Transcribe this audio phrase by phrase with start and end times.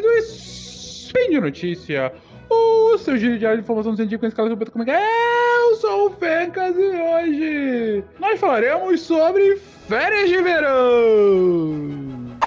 [0.00, 2.12] de Notícia,
[2.48, 4.52] o seu giro diário de informação científica em escala é
[4.90, 5.06] é?
[5.56, 9.56] Eu sou o Fencas e hoje nós falaremos sobre
[9.88, 12.38] férias de verão.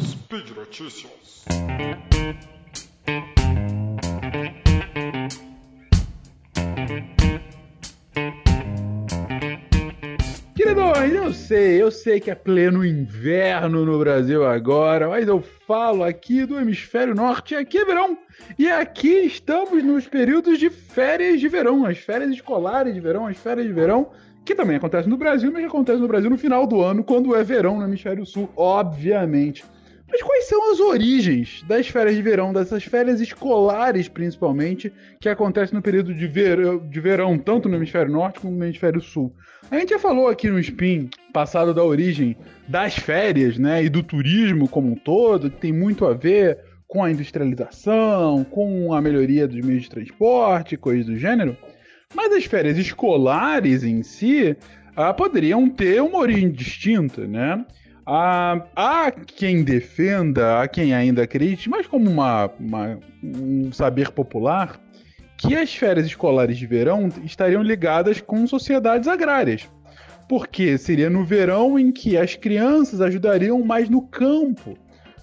[0.00, 1.44] Speed Notícias.
[10.62, 16.04] Queridões, eu sei, eu sei que é pleno inverno no Brasil agora, mas eu falo
[16.04, 18.18] aqui do hemisfério norte, aqui é verão.
[18.58, 23.38] E aqui estamos nos períodos de férias de verão, as férias escolares de verão, as
[23.38, 24.10] férias de verão,
[24.44, 27.42] que também acontecem no Brasil, mas acontecem no Brasil no final do ano, quando é
[27.42, 29.64] verão no hemisfério sul, obviamente.
[30.10, 35.74] Mas quais são as origens das férias de verão, dessas férias escolares principalmente, que acontecem
[35.74, 39.32] no período de verão, de verão, tanto no hemisfério norte como no hemisfério sul?
[39.70, 44.02] A gente já falou aqui no Spin passado da origem das férias, né, e do
[44.02, 49.46] turismo como um todo, que tem muito a ver com a industrialização, com a melhoria
[49.46, 51.56] dos meios de transporte, coisas do gênero.
[52.12, 54.56] Mas as férias escolares em si
[54.96, 57.64] ah, poderiam ter uma origem distinta, né?
[58.06, 64.80] Ah, há quem defenda, há quem ainda acredite, mas como uma, uma, um saber popular,
[65.36, 69.68] que as férias escolares de verão estariam ligadas com sociedades agrárias.
[70.28, 74.76] Porque seria no verão em que as crianças ajudariam mais no campo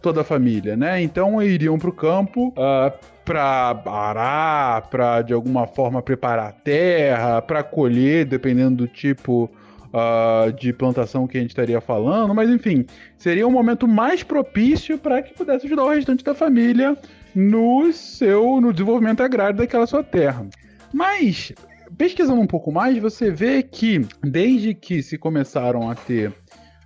[0.00, 1.00] toda a família, né?
[1.02, 2.92] Então iriam para o campo uh, ah,
[3.24, 9.50] para arar, para de alguma forma preparar a terra, para colher, dependendo do tipo
[9.94, 12.84] uh, de plantação que a gente estaria falando, mas enfim,
[13.16, 16.96] seria um momento mais propício para que pudesse ajudar o restante da família
[17.34, 20.46] no seu no desenvolvimento agrário daquela sua terra.
[20.92, 21.52] Mas
[21.96, 26.32] pesquisando um pouco mais, você vê que desde que se começaram a ter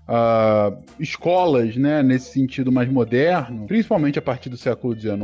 [0.08, 5.19] uh, escolas, né, nesse sentido mais moderno, principalmente a partir do século XIX,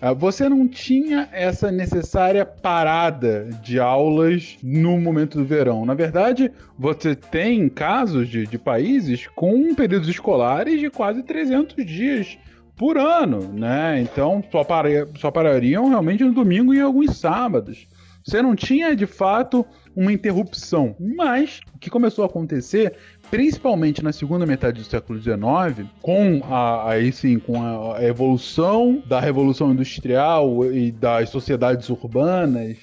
[0.00, 5.84] uh, você não tinha essa necessária parada de aulas no momento do verão.
[5.84, 12.38] Na verdade, você tem casos de, de países com períodos escolares de quase 300 dias
[12.76, 14.00] por ano, né?
[14.00, 17.88] Então só, para, só parariam realmente no domingo e alguns sábados.
[18.26, 19.64] Você não tinha de fato
[19.94, 20.96] uma interrupção.
[20.98, 22.94] Mas o que começou a acontecer
[23.30, 29.20] principalmente na segunda metade do século XIX, com a, aí sim, com a, evolução da
[29.20, 32.76] revolução industrial e das sociedades urbanas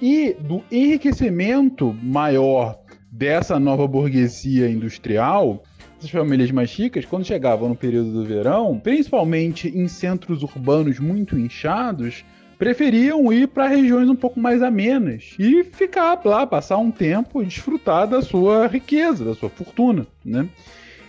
[0.00, 2.78] e do enriquecimento maior
[3.10, 5.64] dessa nova burguesia industrial,
[5.98, 11.38] essas famílias mais ricas, quando chegavam no período do verão, principalmente em centros urbanos muito
[11.38, 12.24] inchados,
[12.58, 17.46] preferiam ir para regiões um pouco mais amenas e ficar lá, passar um tempo e
[17.46, 20.48] desfrutar da sua riqueza, da sua fortuna, né?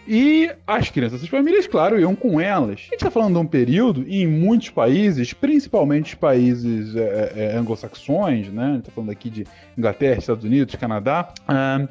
[0.09, 2.80] E as crianças das famílias, claro, iam com elas.
[2.80, 7.57] A gente está falando de um período em muitos países, principalmente países é, é, é
[7.57, 8.63] anglo-saxões, né?
[8.63, 9.46] A gente está falando aqui de
[9.78, 11.34] Inglaterra, Estados Unidos, Canadá.
[11.44, 11.90] Uh,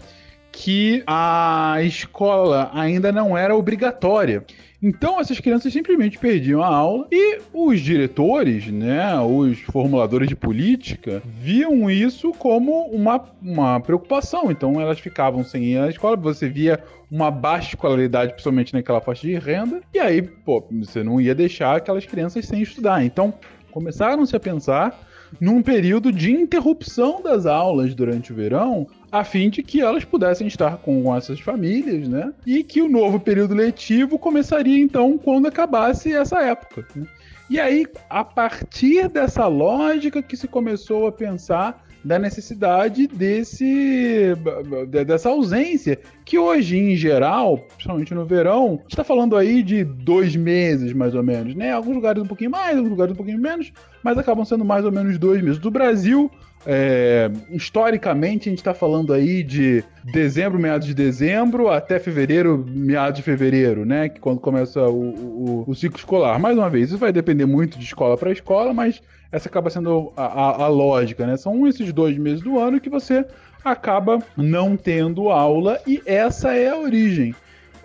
[0.56, 4.42] que a escola ainda não era obrigatória.
[4.82, 11.22] Então essas crianças simplesmente perdiam a aula e os diretores, né, os formuladores de política,
[11.24, 14.50] viam isso como uma, uma preocupação.
[14.50, 19.26] Então elas ficavam sem ir à escola, você via uma baixa escolaridade, principalmente naquela faixa
[19.26, 23.04] de renda, e aí, pô, você não ia deixar aquelas crianças sem estudar.
[23.04, 23.32] Então
[23.70, 25.05] começaram-se a pensar
[25.40, 30.46] num período de interrupção das aulas durante o verão, a fim de que elas pudessem
[30.46, 32.32] estar com essas famílias, né?
[32.44, 36.86] E que o novo período letivo começaria então quando acabasse essa época.
[36.94, 37.06] Né?
[37.48, 44.34] E aí, a partir dessa lógica que se começou a pensar da necessidade desse
[44.88, 50.92] dessa ausência que hoje em geral, principalmente no verão, está falando aí de dois meses
[50.92, 51.72] mais ou menos, né?
[51.72, 53.72] Alguns lugares um pouquinho mais, alguns lugares um pouquinho menos,
[54.04, 55.58] mas acabam sendo mais ou menos dois meses.
[55.58, 56.30] Do Brasil,
[56.66, 63.18] é, historicamente, a gente está falando aí de dezembro, meados de dezembro, até fevereiro, meados
[63.18, 64.08] de fevereiro, né?
[64.08, 66.40] Que quando começa o, o, o ciclo escolar.
[66.40, 70.12] Mais uma vez, isso vai depender muito de escola para escola, mas essa acaba sendo
[70.16, 71.36] a, a, a lógica, né?
[71.36, 73.24] São esses dois meses do ano que você
[73.64, 77.34] acaba não tendo aula e essa é a origem.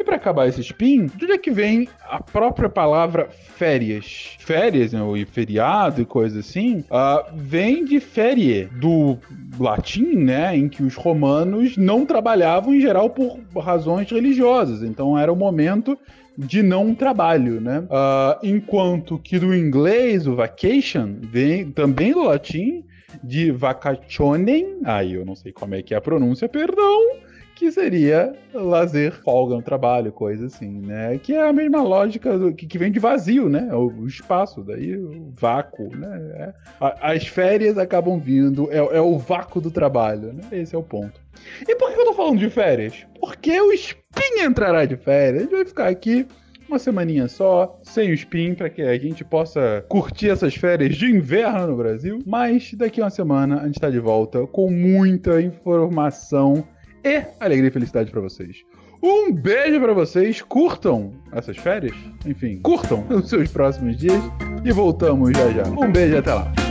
[0.02, 4.36] E para acabar esse spin, de onde é que vem a própria palavra férias?
[4.40, 9.20] Férias, né, e feriado e coisa assim, uh, vem de ferie, do
[9.60, 14.82] latim, né, em que os romanos não trabalhavam em geral por razões religiosas.
[14.82, 15.96] Então era o momento
[16.36, 17.82] de não trabalho, né?
[17.82, 22.84] Uh, enquanto que do inglês, o vacation, vem também do latim,
[23.24, 27.22] de vacationem, aí eu não sei como é que é a pronúncia, perdão,
[27.62, 31.20] que seria lazer, folga no trabalho, coisa assim, né?
[31.20, 33.70] Que é a mesma lógica do, que, que vem de vazio, né?
[33.72, 36.32] O, o espaço, daí o vácuo, né?
[36.38, 40.42] É, a, as férias acabam vindo, é, é, o vácuo do trabalho, né?
[40.52, 41.22] Esse é o ponto.
[41.68, 43.06] E por que eu tô falando de férias?
[43.20, 45.44] Porque o Spin entrará de férias.
[45.44, 46.26] A gente vai ficar aqui
[46.68, 51.06] uma semaninha só, sem o spin, para que a gente possa curtir essas férias de
[51.06, 52.20] inverno no Brasil.
[52.26, 56.66] Mas daqui a uma semana a gente está de volta com muita informação
[57.04, 58.64] e alegria e felicidade para vocês.
[59.02, 61.96] Um beijo para vocês, curtam essas férias,
[62.26, 64.22] enfim, curtam os seus próximos dias
[64.64, 65.64] e voltamos já já.
[65.64, 66.71] Um beijo até lá.